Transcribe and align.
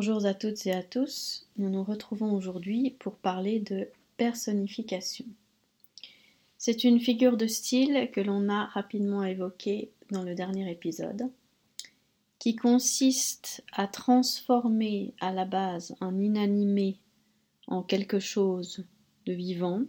Bonjour 0.00 0.26
à 0.26 0.34
toutes 0.34 0.64
et 0.64 0.72
à 0.72 0.84
tous. 0.84 1.48
Nous 1.56 1.70
nous 1.70 1.82
retrouvons 1.82 2.32
aujourd'hui 2.32 2.94
pour 3.00 3.16
parler 3.16 3.58
de 3.58 3.88
personnification. 4.16 5.24
C'est 6.56 6.84
une 6.84 7.00
figure 7.00 7.36
de 7.36 7.48
style 7.48 8.08
que 8.12 8.20
l'on 8.20 8.48
a 8.48 8.66
rapidement 8.66 9.24
évoquée 9.24 9.90
dans 10.12 10.22
le 10.22 10.36
dernier 10.36 10.70
épisode, 10.70 11.28
qui 12.38 12.54
consiste 12.54 13.64
à 13.72 13.88
transformer 13.88 15.14
à 15.18 15.32
la 15.32 15.44
base 15.44 15.96
un 16.00 16.16
inanimé 16.20 17.00
en 17.66 17.82
quelque 17.82 18.20
chose 18.20 18.86
de 19.26 19.32
vivant, 19.32 19.82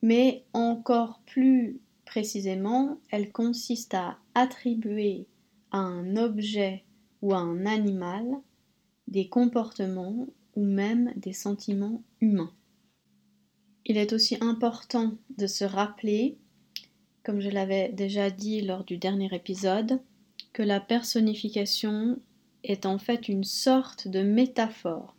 mais 0.00 0.46
encore 0.54 1.20
plus 1.26 1.78
précisément, 2.06 3.00
elle 3.10 3.32
consiste 3.32 3.92
à 3.92 4.16
attribuer 4.34 5.26
à 5.72 5.80
un 5.80 6.16
objet 6.16 6.84
ou 7.22 7.34
à 7.34 7.38
un 7.38 7.66
animal 7.66 8.26
des 9.08 9.28
comportements 9.28 10.26
ou 10.54 10.64
même 10.64 11.12
des 11.16 11.32
sentiments 11.32 12.02
humains. 12.20 12.52
Il 13.84 13.96
est 13.96 14.12
aussi 14.12 14.36
important 14.40 15.12
de 15.36 15.46
se 15.46 15.64
rappeler, 15.64 16.38
comme 17.24 17.40
je 17.40 17.48
l'avais 17.48 17.90
déjà 17.90 18.30
dit 18.30 18.60
lors 18.60 18.84
du 18.84 18.98
dernier 18.98 19.34
épisode, 19.34 20.00
que 20.52 20.62
la 20.62 20.80
personnification 20.80 22.20
est 22.62 22.86
en 22.86 22.98
fait 22.98 23.28
une 23.28 23.44
sorte 23.44 24.08
de 24.08 24.22
métaphore. 24.22 25.16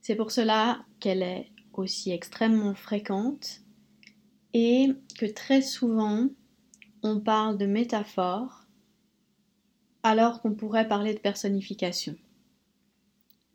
C'est 0.00 0.16
pour 0.16 0.30
cela 0.30 0.84
qu'elle 1.00 1.22
est 1.22 1.50
aussi 1.72 2.12
extrêmement 2.12 2.74
fréquente 2.74 3.60
et 4.52 4.92
que 5.18 5.26
très 5.26 5.62
souvent 5.62 6.28
on 7.02 7.20
parle 7.20 7.58
de 7.58 7.66
métaphore 7.66 8.63
alors 10.04 10.42
qu'on 10.42 10.54
pourrait 10.54 10.86
parler 10.86 11.14
de 11.14 11.18
personnification. 11.18 12.14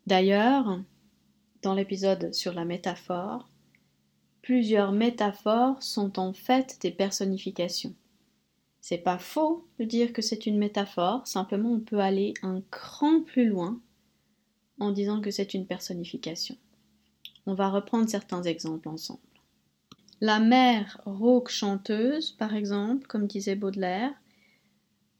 D'ailleurs, 0.06 0.80
dans 1.62 1.74
l'épisode 1.74 2.34
sur 2.34 2.52
la 2.52 2.64
métaphore, 2.64 3.48
plusieurs 4.42 4.90
métaphores 4.90 5.80
sont 5.82 6.18
en 6.18 6.32
fait 6.32 6.78
des 6.82 6.90
personnifications. 6.90 7.94
C'est 8.80 8.98
pas 8.98 9.18
faux 9.18 9.64
de 9.78 9.84
dire 9.84 10.12
que 10.12 10.22
c'est 10.22 10.46
une 10.46 10.58
métaphore, 10.58 11.26
simplement 11.26 11.70
on 11.70 11.80
peut 11.80 12.00
aller 12.00 12.34
un 12.42 12.62
cran 12.70 13.22
plus 13.22 13.46
loin 13.46 13.80
en 14.80 14.90
disant 14.90 15.20
que 15.20 15.30
c'est 15.30 15.54
une 15.54 15.66
personnification. 15.66 16.56
On 17.46 17.54
va 17.54 17.68
reprendre 17.68 18.08
certains 18.08 18.42
exemples 18.42 18.88
ensemble. 18.88 19.20
La 20.20 20.40
mère 20.40 21.00
rauque 21.06 21.50
chanteuse, 21.50 22.32
par 22.32 22.54
exemple, 22.54 23.06
comme 23.06 23.26
disait 23.26 23.54
Baudelaire, 23.54 24.19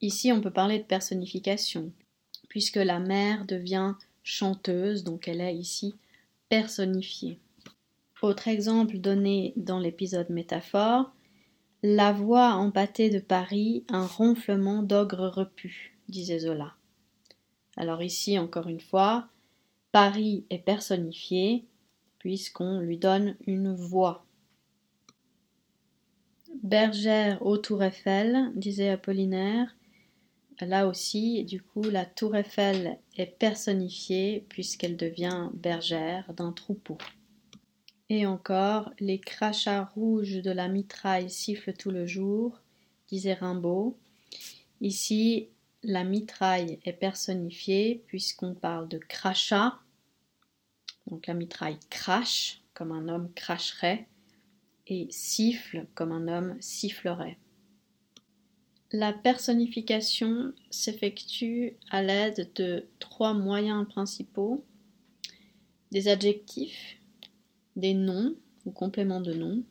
ici 0.00 0.32
on 0.32 0.40
peut 0.40 0.50
parler 0.50 0.78
de 0.78 0.84
personnification, 0.84 1.92
puisque 2.48 2.76
la 2.76 2.98
mère 2.98 3.44
devient 3.44 3.94
chanteuse, 4.22 5.04
donc 5.04 5.28
elle 5.28 5.40
est 5.40 5.54
ici 5.54 5.94
personnifiée. 6.48 7.38
Autre 8.22 8.48
exemple 8.48 8.98
donné 8.98 9.54
dans 9.56 9.78
l'épisode 9.78 10.28
métaphore, 10.30 11.12
la 11.82 12.12
voix 12.12 12.52
empâtée 12.52 13.08
de 13.08 13.18
Paris, 13.18 13.84
un 13.88 14.06
ronflement 14.06 14.82
d'ogre 14.82 15.28
repu, 15.28 15.96
disait 16.08 16.40
Zola. 16.40 16.74
Alors 17.76 18.02
ici, 18.02 18.38
encore 18.38 18.68
une 18.68 18.80
fois, 18.80 19.28
Paris 19.92 20.44
est 20.50 20.58
personnifié 20.58 21.64
puisqu'on 22.18 22.80
lui 22.80 22.98
donne 22.98 23.34
une 23.46 23.74
voix. 23.74 24.26
Bergère 26.62 27.44
au 27.44 27.56
Tour 27.56 27.82
Eiffel, 27.82 28.52
disait 28.54 28.90
Apollinaire. 28.90 29.74
Là 30.60 30.86
aussi, 30.86 31.44
du 31.44 31.62
coup, 31.62 31.82
la 31.82 32.04
Tour 32.04 32.36
Eiffel 32.36 32.98
est 33.16 33.38
personnifiée 33.38 34.44
puisqu'elle 34.48 34.96
devient 34.96 35.48
bergère 35.54 36.32
d'un 36.34 36.52
troupeau. 36.52 36.98
Et 38.10 38.26
encore, 38.26 38.92
les 38.98 39.18
crachats 39.18 39.84
rouges 39.94 40.42
de 40.42 40.50
la 40.50 40.68
mitraille 40.68 41.30
sifflent 41.30 41.72
tout 41.72 41.90
le 41.90 42.06
jour, 42.06 42.60
disait 43.08 43.34
Rimbaud. 43.34 43.96
Ici, 44.80 45.48
la 45.82 46.04
mitraille 46.04 46.78
est 46.84 46.92
personnifiée 46.92 48.02
puisqu'on 48.06 48.54
parle 48.54 48.88
de 48.88 48.98
crachat. 48.98 49.78
Donc 51.06 51.26
la 51.26 51.34
mitraille 51.34 51.78
crache 51.88 52.60
comme 52.74 52.92
un 52.92 53.08
homme 53.08 53.32
cracherait 53.34 54.06
et 54.86 55.06
siffle 55.10 55.86
comme 55.94 56.12
un 56.12 56.28
homme 56.28 56.56
sifflerait. 56.60 57.38
La 58.92 59.12
personnification 59.12 60.52
s'effectue 60.70 61.76
à 61.90 62.02
l'aide 62.02 62.50
de 62.56 62.88
trois 62.98 63.34
moyens 63.34 63.86
principaux 63.86 64.64
des 65.92 66.08
adjectifs, 66.08 66.96
des 67.76 67.94
noms 67.94 68.34
ou 68.64 68.72
compléments 68.72 69.20
de 69.20 69.32
noms 69.32 69.62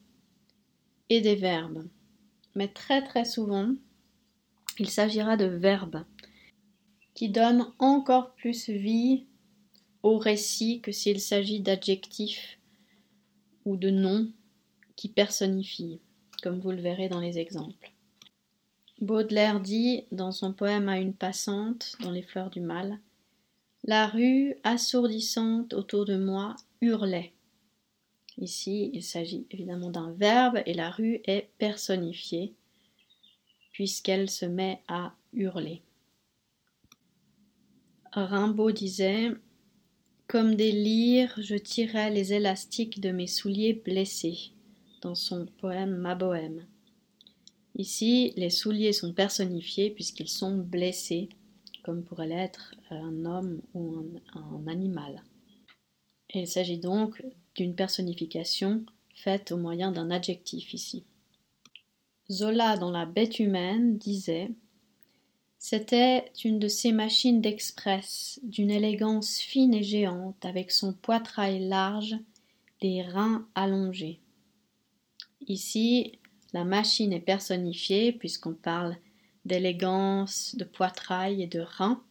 et 1.10 1.20
des 1.20 1.36
verbes. 1.36 1.86
Mais 2.56 2.70
très 2.70 3.04
très 3.04 3.26
souvent, 3.26 3.76
il 4.80 4.90
s'agira 4.90 5.36
de 5.36 5.46
verbes 5.46 6.06
qui 7.14 7.28
donnent 7.28 7.74
encore 7.78 8.34
plus 8.36 8.70
vie 8.70 9.26
au 10.02 10.18
récit 10.18 10.80
que 10.80 10.94
s'il 10.94 11.20
s'agit 11.20 11.60
d'adjectifs 11.60 12.58
ou 13.66 13.76
de 13.76 13.90
noms 13.90 14.32
qui 14.96 15.10
personnifient, 15.10 16.00
comme 16.42 16.62
vous 16.62 16.72
le 16.72 16.82
verrez 16.82 17.10
dans 17.10 17.20
les 17.20 17.38
exemples. 17.38 17.92
Baudelaire 19.02 19.62
dit 19.62 20.04
dans 20.12 20.34
son 20.34 20.52
poème 20.52 20.90
à 20.90 21.00
une 21.00 21.14
passante 21.14 21.96
dans 22.02 22.12
les 22.12 22.22
fleurs 22.22 22.50
du 22.50 22.60
mal 22.60 23.00
La 23.86 24.08
rue 24.08 24.56
assourdissante 24.64 25.74
autour 25.74 26.04
de 26.04 26.18
moi 26.18 26.58
hurlait. 26.82 27.32
Ici, 28.38 28.90
il 28.94 29.02
s'agit 29.02 29.48
évidemment 29.52 29.90
d'un 29.90 30.12
verbe 30.12 30.62
et 30.66 30.74
la 30.74 30.90
rue 30.92 31.22
est 31.26 31.50
personnifiée 31.58 32.54
puisqu'elle 33.72 34.30
se 34.30 34.46
met 34.46 34.82
à 34.90 35.14
hurler. 35.32 35.82
Rimbaud 38.12 38.74
disait 38.74 39.32
Comme 40.28 40.56
des 40.56 40.74
lyres, 40.74 41.36
je 41.38 41.56
tirais 41.56 42.10
les 42.10 42.34
élastiques 42.34 43.00
de 43.00 43.12
mes 43.12 43.28
souliers 43.28 43.74
blessés 43.74 44.52
dans 45.02 45.16
son 45.16 45.46
poème 45.46 45.96
Ma 45.96 46.16
Bohème. 46.16 46.66
Ici, 47.76 48.34
les 48.36 48.50
souliers 48.50 48.94
sont 48.94 49.14
personnifiés 49.14 49.90
puisqu'ils 49.90 50.30
sont 50.30 50.58
blessés, 50.58 51.30
comme 51.84 52.04
pourrait 52.04 52.28
l'être 52.28 52.76
un 52.90 53.26
homme 53.26 53.62
ou 53.74 54.04
un, 54.34 54.68
animal. 54.68 55.24
il 56.34 56.48
s'agit 56.48 56.80
donc 56.80 57.24
d'une 57.56 57.76
personnification 57.76 58.86
faite 59.14 59.52
au 59.52 59.58
moyen 59.58 59.92
d'un 59.92 60.12
adjectif 60.12 60.74
ici. 60.74 61.04
Zola 62.32 62.78
dans 62.78 62.92
La 62.92 63.06
bête 63.06 63.40
humaine 63.40 63.98
disait 63.98 64.52
C'était 65.58 66.32
une 66.44 66.60
de 66.60 66.68
ces 66.68 66.92
machines 66.92 67.42
d'express, 67.42 68.40
d'une 68.44 68.72
élégance 68.72 69.40
fine 69.40 69.74
et 69.74 69.84
géante, 69.84 70.46
avec 70.46 70.72
son 70.72 70.94
poitrail 70.94 71.68
large, 71.68 72.18
les 72.82 73.02
reins 73.02 73.48
allongés. 73.56 74.20
Ici, 75.48 76.20
la 76.54 76.64
machine 76.64 77.14
est 77.14 77.20
personnifiée 77.20 78.12
puisqu'on 78.12 78.54
parle 78.54 78.98
d'élégance, 79.46 80.56
de 80.56 80.64
poitrail 80.64 81.42
et 81.44 81.48
de 81.48 81.60
reins. 81.60 82.04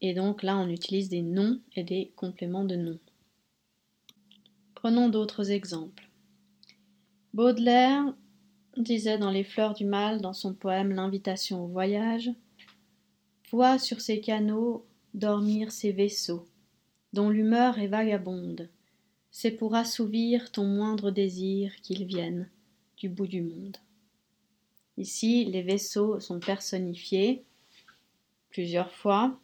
Et 0.00 0.14
donc 0.14 0.42
là, 0.42 0.56
on 0.56 0.68
utilise 0.68 1.08
des 1.08 1.22
noms 1.22 1.60
et 1.74 1.84
des 1.84 2.12
compléments 2.16 2.64
de 2.64 2.76
noms. 2.76 3.00
Prenons 4.74 5.08
d'autres 5.08 5.50
exemples. 5.50 6.08
Baudelaire 7.34 8.04
disait 8.76 9.18
dans 9.18 9.30
Les 9.30 9.44
Fleurs 9.44 9.74
du 9.74 9.84
Mal, 9.84 10.20
dans 10.20 10.32
son 10.32 10.54
poème 10.54 10.92
L'invitation 10.92 11.64
au 11.64 11.68
voyage, 11.68 12.30
Vois 13.50 13.78
sur 13.78 14.00
ces 14.00 14.20
canaux 14.20 14.86
dormir 15.14 15.72
ces 15.72 15.90
vaisseaux, 15.90 16.46
dont 17.12 17.30
l'humeur 17.30 17.78
est 17.78 17.86
vagabonde. 17.86 18.68
C'est 19.30 19.52
pour 19.52 19.74
assouvir 19.74 20.52
ton 20.52 20.64
moindre 20.64 21.10
désir 21.10 21.74
qu'ils 21.80 22.04
viennent 22.04 22.48
du 22.98 23.08
bout 23.08 23.26
du 23.26 23.42
monde. 23.42 23.76
Ici, 24.96 25.44
les 25.44 25.62
vaisseaux 25.62 26.20
sont 26.20 26.40
personnifiés 26.40 27.44
plusieurs 28.50 28.92
fois 28.92 29.38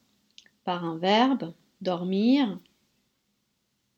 par 0.64 0.84
un 0.84 0.98
verbe, 0.98 1.54
dormir, 1.80 2.58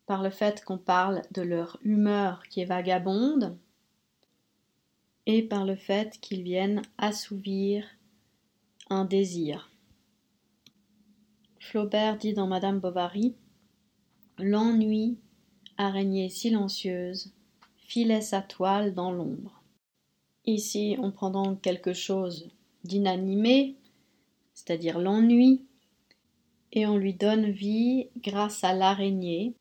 par 0.06 0.22
le 0.22 0.30
fait 0.30 0.64
qu'on 0.64 0.78
parle 0.78 1.22
de 1.32 1.42
leur 1.42 1.78
humeur 1.82 2.42
qui 2.48 2.60
est 2.60 2.66
vagabonde, 2.66 3.56
et 5.26 5.42
par 5.42 5.64
le 5.64 5.76
fait 5.76 6.18
qu'ils 6.20 6.42
viennent 6.42 6.82
assouvir 6.98 7.84
un 8.90 9.04
désir. 9.04 9.70
Flaubert 11.58 12.16
dit 12.16 12.32
dans 12.32 12.46
Madame 12.46 12.78
Bovary 12.78 13.34
L'ennui, 14.38 15.18
araignée 15.78 16.28
silencieuse, 16.28 17.32
filait 17.86 18.20
sa 18.20 18.42
toile 18.42 18.94
dans 18.94 19.12
l'ombre. 19.12 19.62
Ici, 20.44 20.96
on 20.98 21.10
prend 21.10 21.30
donc 21.30 21.60
quelque 21.60 21.92
chose 21.92 22.48
d'inanimé, 22.84 23.76
c'est-à-dire 24.54 24.98
l'ennui, 24.98 25.64
et 26.72 26.86
on 26.86 26.96
lui 26.96 27.14
donne 27.14 27.50
vie 27.50 28.08
grâce 28.18 28.64
à 28.64 28.72
l'araignée, 28.72 29.54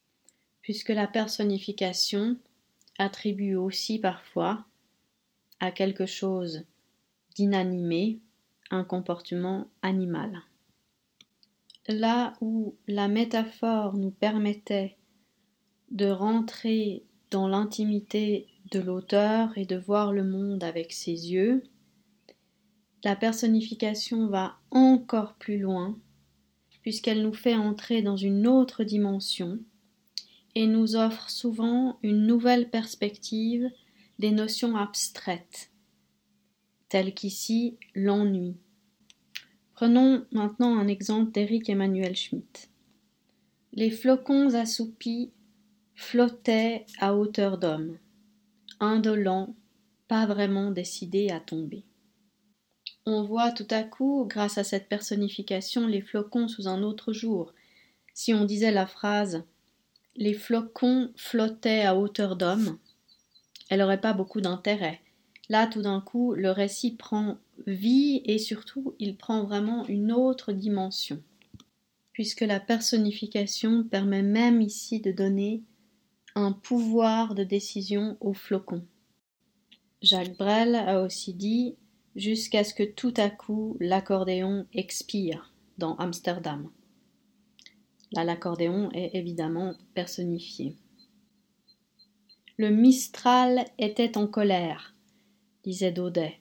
puisque 0.62 0.90
la 0.90 1.08
personnification 1.08 2.38
attribue 2.98 3.56
aussi 3.56 4.00
parfois 4.00 4.66
à 5.60 5.72
quelque 5.72 6.06
chose 6.06 6.66
d'inanimé 7.36 8.20
un 8.72 8.84
comportement 8.84 9.68
animal. 9.82 10.42
Là 11.88 12.34
où 12.42 12.76
la 12.88 13.08
métaphore 13.08 13.96
nous 13.96 14.12
permettait 14.12 14.98
de 15.92 16.08
rentrer 16.08 17.04
l'intimité 17.44 18.48
de 18.72 18.80
l'auteur 18.80 19.58
et 19.58 19.66
de 19.66 19.78
voir 19.78 20.14
le 20.14 20.24
monde 20.24 20.64
avec 20.64 20.94
ses 20.94 21.32
yeux, 21.32 21.64
la 23.04 23.16
personnification 23.16 24.28
va 24.28 24.58
encore 24.72 25.36
plus 25.36 25.60
loin 25.60 25.98
puisqu'elle 26.86 27.24
nous 27.24 27.34
fait 27.34 27.56
entrer 27.56 28.04
dans 28.04 28.16
une 28.16 28.46
autre 28.46 28.84
dimension 28.84 29.60
et 30.54 30.68
nous 30.68 30.96
offre 30.96 31.32
souvent 31.32 31.98
une 32.04 32.28
nouvelle 32.28 32.70
perspective 32.70 33.72
des 34.20 34.30
notions 34.30 34.78
abstraites, 34.78 35.72
telles 36.88 37.16
qu'ici 37.16 37.80
l'ennui. 37.96 38.56
Prenons 39.74 40.26
maintenant 40.32 40.78
un 40.78 40.88
exemple 40.88 41.32
d'Éric 41.32 41.72
Emmanuel 41.72 42.16
Schmitt. 42.16 42.70
Les 43.74 43.90
flocons 43.90 44.54
assoupis 44.54 45.32
flottaient 45.96 46.86
à 47.00 47.16
hauteur 47.16 47.58
d'homme, 47.58 47.98
indolents, 48.80 49.56
pas 50.08 50.26
vraiment 50.26 50.72
décidés 50.72 51.30
à 51.30 51.40
tomber. 51.40 51.84
On 53.06 53.24
voit 53.24 53.52
tout 53.52 53.68
à 53.70 53.84
coup, 53.84 54.26
grâce 54.28 54.58
à 54.58 54.64
cette 54.64 54.90
personnification, 54.90 55.88
les 55.88 56.02
flocons 56.02 56.48
sous 56.48 56.68
un 56.68 56.84
autre 56.84 57.14
jour. 57.14 57.54
Si 58.14 58.34
on 58.34 58.46
disait 58.46 58.72
la 58.72 58.86
phrase 58.86 59.44
Les 60.16 60.34
flocons 60.34 61.12
flottaient 61.16 61.86
à 61.86 61.96
hauteur 61.96 62.36
d'homme, 62.36 62.78
elle 63.70 63.80
n'aurait 63.80 64.02
pas 64.02 64.14
beaucoup 64.14 64.42
d'intérêt. 64.42 65.02
Là, 65.50 65.68
tout 65.68 65.82
d'un 65.82 66.02
coup, 66.02 66.34
le 66.34 66.52
récit 66.52 66.96
prend 66.96 67.38
vie 67.68 68.22
et 68.26 68.40
surtout, 68.40 68.96
il 69.00 69.16
prend 69.16 69.44
vraiment 69.44 69.86
une 69.88 70.12
autre 70.12 70.52
dimension, 70.52 71.22
puisque 72.12 72.42
la 72.42 72.60
personnification 72.60 73.84
permet 73.84 74.24
même 74.24 74.62
ici 74.62 75.00
de 75.00 75.12
donner 75.12 75.62
un 76.36 76.52
pouvoir 76.52 77.34
de 77.34 77.44
décision 77.44 78.18
aux 78.20 78.34
flocons. 78.34 78.86
Jacques 80.02 80.38
Brel 80.38 80.76
a 80.76 81.02
aussi 81.02 81.34
dit 81.34 81.76
jusqu'à 82.16 82.64
ce 82.64 82.74
que 82.74 82.84
tout 82.84 83.14
à 83.18 83.30
coup 83.30 83.78
l'accordéon 83.80 84.68
expire 84.74 85.54
dans 85.78 85.96
Amsterdam. 85.96 86.70
Là, 88.12 88.24
l'accordéon 88.24 88.92
est 88.92 89.16
évidemment 89.16 89.76
personnifié. 89.94 90.76
Le 92.58 92.70
Mistral 92.70 93.66
était 93.78 94.18
en 94.18 94.28
colère, 94.28 94.96
disait 95.64 95.92
Daudet, 95.92 96.40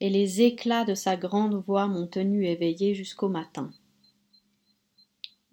et 0.00 0.10
les 0.10 0.42
éclats 0.42 0.84
de 0.84 0.94
sa 0.94 1.16
grande 1.16 1.54
voix 1.54 1.86
m'ont 1.86 2.06
tenu 2.06 2.46
éveillé 2.46 2.94
jusqu'au 2.94 3.28
matin. 3.28 3.70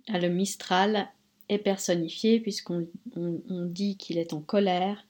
Le 0.10 0.28
Mistral 0.28 1.10
personnifié 1.60 2.40
puisqu'on 2.40 2.88
dit 3.16 3.98
qu'il 3.98 4.18
est 4.18 4.34
en 4.34 4.42
colère 4.42 5.06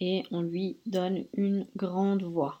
et 0.00 0.24
on 0.30 0.42
lui 0.42 0.76
donne 0.86 1.24
une 1.34 1.66
grande 1.76 2.22
voix. 2.22 2.60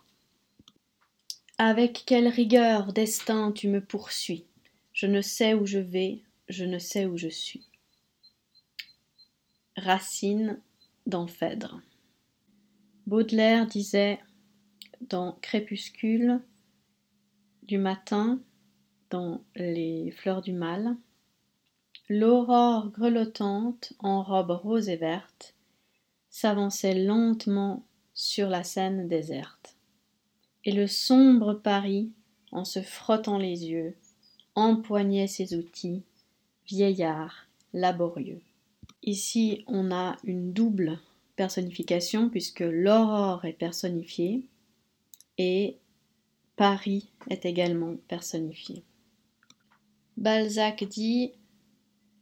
Avec 1.58 2.04
quelle 2.06 2.28
rigueur, 2.28 2.92
destin, 2.92 3.52
tu 3.52 3.68
me 3.68 3.80
poursuis? 3.80 4.44
Je 4.92 5.06
ne 5.06 5.20
sais 5.20 5.54
où 5.54 5.66
je 5.66 5.78
vais, 5.78 6.20
je 6.48 6.64
ne 6.64 6.78
sais 6.78 7.06
où 7.06 7.16
je 7.16 7.28
suis. 7.28 7.66
Racine 9.76 10.60
dans 11.06 11.26
Phèdre. 11.26 11.80
Baudelaire 13.06 13.66
disait 13.66 14.20
dans 15.00 15.32
Crépuscule 15.40 16.40
du 17.62 17.78
matin, 17.78 18.40
dans 19.10 19.42
Les 19.56 20.10
Fleurs 20.12 20.42
du 20.42 20.52
Mal, 20.52 20.96
L'aurore 22.14 22.90
grelottante, 22.90 23.94
en 23.98 24.22
robe 24.22 24.50
rose 24.50 24.90
et 24.90 24.96
verte, 24.96 25.54
s'avançait 26.28 26.94
lentement 26.94 27.86
sur 28.12 28.50
la 28.50 28.64
scène 28.64 29.08
déserte 29.08 29.76
et 30.66 30.72
le 30.72 30.86
sombre 30.86 31.54
Paris, 31.54 32.10
en 32.50 32.66
se 32.66 32.82
frottant 32.82 33.38
les 33.38 33.64
yeux, 33.64 33.96
empoignait 34.54 35.26
ses 35.26 35.54
outils, 35.54 36.02
vieillard, 36.66 37.46
laborieux. 37.72 38.42
Ici, 39.02 39.64
on 39.66 39.90
a 39.90 40.18
une 40.22 40.52
double 40.52 41.00
personnification 41.36 42.28
puisque 42.28 42.60
l'aurore 42.60 43.46
est 43.46 43.54
personnifiée 43.54 44.44
et 45.38 45.78
Paris 46.56 47.08
est 47.30 47.46
également 47.46 47.96
personnifié. 48.06 48.82
Balzac 50.18 50.84
dit 50.84 51.32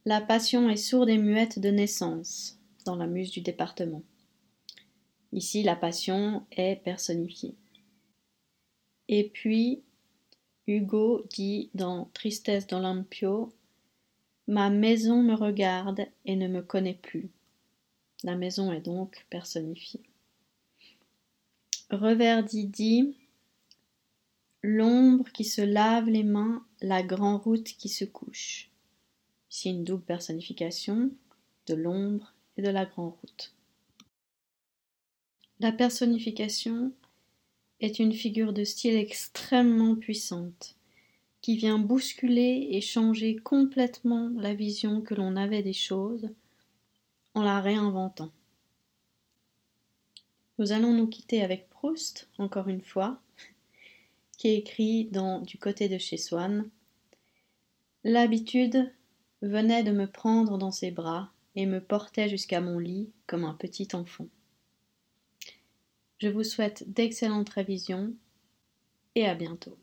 La 0.03 0.19
passion 0.19 0.67
est 0.67 0.77
sourde 0.77 1.09
et 1.09 1.19
muette 1.19 1.59
de 1.59 1.69
naissance 1.69 2.57
dans 2.85 2.95
la 2.95 3.05
muse 3.05 3.29
du 3.29 3.41
département. 3.41 4.01
Ici, 5.31 5.61
la 5.61 5.75
passion 5.75 6.43
est 6.51 6.77
personnifiée. 6.83 7.53
Et 9.09 9.29
puis, 9.29 9.83
Hugo 10.65 11.23
dit 11.29 11.69
dans 11.75 12.09
Tristesse 12.15 12.65
dans 12.65 12.79
l'Ampio 12.79 13.53
Ma 14.47 14.71
maison 14.71 15.21
me 15.21 15.35
regarde 15.35 16.07
et 16.25 16.35
ne 16.35 16.47
me 16.47 16.63
connaît 16.63 16.99
plus. 16.99 17.29
La 18.23 18.35
maison 18.35 18.71
est 18.71 18.81
donc 18.81 19.27
personnifiée. 19.29 20.01
Reverdy 21.91 22.65
dit 22.65 23.15
L'ombre 24.63 25.31
qui 25.31 25.43
se 25.43 25.61
lave 25.61 26.09
les 26.09 26.23
mains, 26.23 26.65
la 26.81 27.03
grande 27.03 27.41
route 27.41 27.63
qui 27.63 27.89
se 27.89 28.05
couche. 28.05 28.70
Ici 29.51 29.69
une 29.69 29.83
double 29.83 30.03
personnification 30.03 31.11
de 31.67 31.75
l'ombre 31.75 32.33
et 32.55 32.61
de 32.61 32.69
la 32.69 32.85
grande 32.85 33.13
route. 33.21 33.53
La 35.59 35.73
personnification 35.73 36.93
est 37.81 37.99
une 37.99 38.13
figure 38.13 38.53
de 38.53 38.63
style 38.63 38.95
extrêmement 38.95 39.95
puissante, 39.95 40.75
qui 41.41 41.57
vient 41.57 41.79
bousculer 41.79 42.69
et 42.71 42.81
changer 42.81 43.35
complètement 43.35 44.31
la 44.37 44.53
vision 44.53 45.01
que 45.01 45.15
l'on 45.15 45.35
avait 45.35 45.63
des 45.63 45.73
choses 45.73 46.29
en 47.33 47.43
la 47.43 47.59
réinventant. 47.59 48.31
Nous 50.59 50.71
allons 50.71 50.93
nous 50.93 51.07
quitter 51.07 51.41
avec 51.41 51.69
Proust, 51.69 52.29
encore 52.37 52.69
une 52.69 52.83
fois, 52.83 53.19
qui 54.37 54.49
écrit 54.49 55.05
dans 55.05 55.41
Du 55.41 55.57
côté 55.57 55.89
de 55.89 55.97
chez 55.97 56.17
Swann. 56.17 56.69
L'habitude 58.03 58.91
venait 59.41 59.83
de 59.83 59.91
me 59.91 60.07
prendre 60.07 60.57
dans 60.57 60.71
ses 60.71 60.91
bras 60.91 61.31
et 61.55 61.65
me 61.65 61.81
portait 61.81 62.29
jusqu'à 62.29 62.61
mon 62.61 62.79
lit 62.79 63.11
comme 63.27 63.43
un 63.43 63.53
petit 63.53 63.87
enfant. 63.93 64.27
Je 66.19 66.27
vous 66.27 66.43
souhaite 66.43 66.83
d'excellentes 66.91 67.49
révisions 67.49 68.13
et 69.15 69.25
à 69.25 69.35
bientôt. 69.35 69.77